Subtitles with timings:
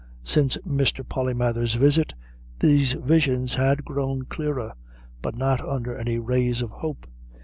[0.23, 1.03] Since Mr.
[1.07, 2.15] Polymathers's visit,
[2.57, 4.73] these visions had grown clearer,
[5.21, 7.05] but not under any rays of hope.